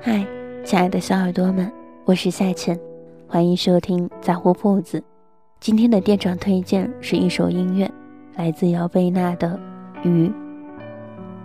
[0.00, 0.24] 嗨，
[0.64, 1.70] 亲爱的小耳朵们，
[2.04, 2.78] 我是夏晨，
[3.26, 5.02] 欢迎收听杂货铺子。
[5.58, 7.90] 今天的店长推荐是一首音乐，
[8.36, 9.58] 来自姚贝娜的
[10.08, 10.28] 《鱼》。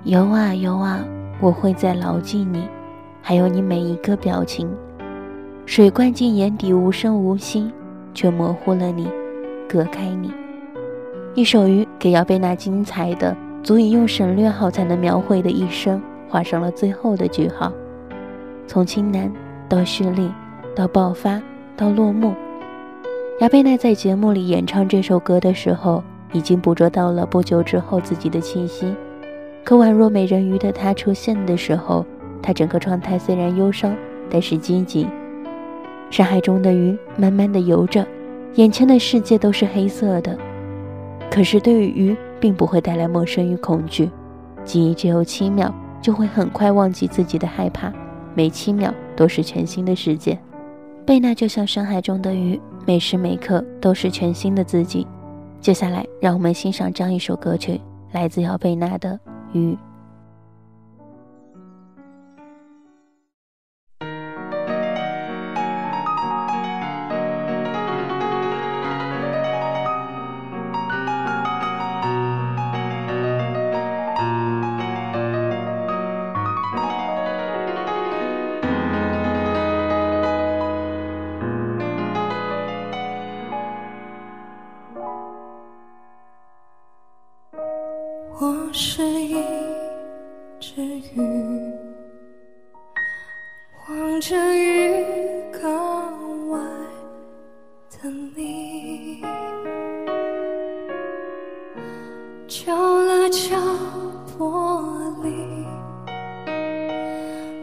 [0.04, 1.04] 游啊游啊，
[1.42, 2.68] 我会在牢记你，
[3.24, 4.70] 还有你每一个表情。
[5.66, 7.72] 水灌进眼底，无声无息，
[8.14, 9.10] 却模糊了你，
[9.68, 10.32] 隔开你。
[11.34, 16.00] 一首《鱼》给姚贝娜精彩的，足以用省略号才能描绘的一生，
[16.30, 17.74] 画上了最后的句号。
[18.68, 19.32] 从清南
[19.70, 20.32] 到蓄力，
[20.76, 21.42] 到爆发，
[21.76, 22.34] 到落幕。
[23.40, 28.96] 姚贝娜在节目里演唱这首歌的时候，已经捕捉到了不久之后自己的气息。
[29.64, 32.06] 可宛若美人鱼的她出现的时候，
[32.42, 33.96] 她整个状态虽然忧伤，
[34.30, 35.08] 但是积极。
[36.10, 38.06] 深海中的鱼慢慢的游着，
[38.56, 40.38] 眼前的世界都是黑色的。
[41.32, 44.12] 可是对于鱼，并不会带来陌生与恐惧。
[44.64, 47.92] 记忆只有七秒，就会很快忘记自己的害怕。
[48.36, 50.38] 每七秒都是全新的世界，
[51.06, 55.06] 贝娜就像深海中的鱼，每时每刻都是全新的自己。
[55.62, 57.80] 接下来，让我们欣赏这样一首歌曲，
[58.12, 59.12] 来自姚贝娜的
[59.58, 59.74] 《鱼》。
[88.46, 89.42] 我是一
[90.60, 90.82] 只
[91.16, 91.72] 鱼，
[93.88, 94.94] 望着鱼
[95.50, 96.60] 缸外
[97.90, 99.22] 的你，
[102.50, 103.56] 敲了敲
[104.38, 104.92] 玻
[105.24, 105.66] 璃，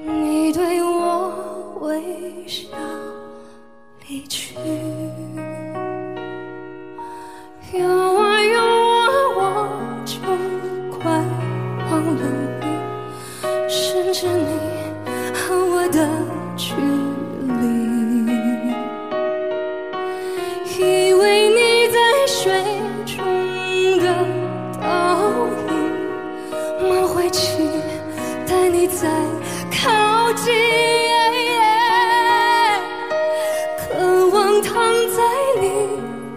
[0.06, 2.68] 你对我微笑
[4.08, 4.56] 离去。
[13.72, 14.58] 甚至你
[15.32, 16.04] 和我的
[16.56, 16.74] 距
[17.46, 17.62] 离
[20.76, 22.50] 以为你在水
[23.06, 23.16] 中
[24.00, 24.12] 的
[24.80, 27.62] 倒影满怀期
[28.44, 29.08] 待你在
[29.70, 30.52] 靠近
[33.78, 34.82] 渴望躺
[35.14, 35.22] 在
[35.60, 35.70] 你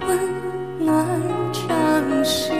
[0.05, 1.07] 温暖
[1.51, 2.55] 掌心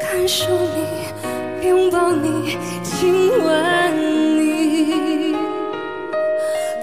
[0.00, 1.21] 感受你
[1.62, 5.34] 拥抱你，亲吻你。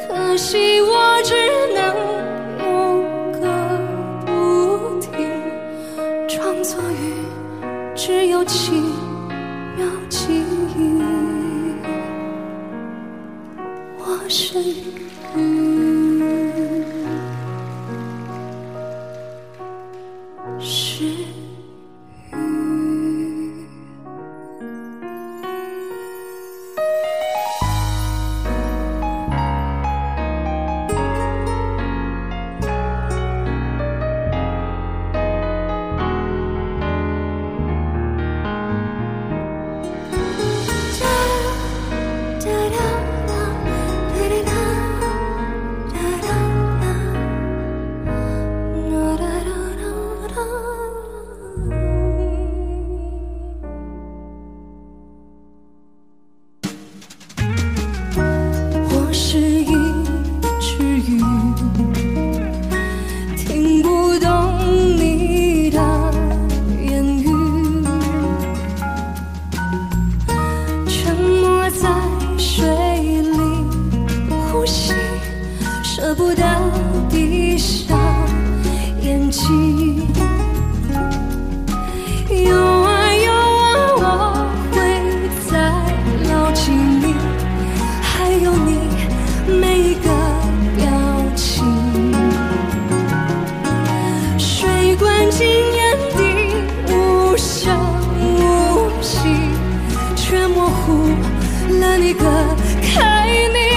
[0.07, 1.33] 可惜我只
[1.73, 1.83] 能
[2.63, 2.67] 有
[3.39, 3.43] 个
[4.25, 5.09] 不停，
[6.27, 6.93] 装作雨，
[7.95, 8.71] 只有七
[9.75, 10.33] 秒记
[10.77, 10.79] 忆。
[13.97, 14.59] 我是
[15.35, 15.78] 雨，
[77.09, 77.97] 闭上
[79.01, 80.07] 眼睛，
[82.29, 83.67] 游啊游啊，
[83.97, 84.03] 我
[84.71, 84.77] 会
[85.49, 85.51] 再
[86.31, 87.15] 牢记你，
[88.01, 88.69] 还有你
[89.59, 90.07] 每一个
[90.77, 90.85] 表
[91.35, 91.65] 情。
[94.37, 96.19] 水光进眼底，
[96.93, 97.75] 无声
[98.19, 99.17] 无息，
[100.15, 101.09] 却模糊
[101.79, 102.25] 了你，隔
[102.81, 103.68] 开你。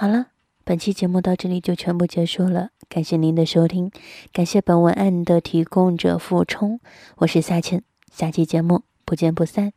[0.00, 0.26] 好了，
[0.62, 3.90] 本期节目到这里就全部结束了，感谢您的收听，
[4.32, 6.78] 感谢本文案的提供者付冲，
[7.16, 9.72] 我是夏倩，下期节目不见不散。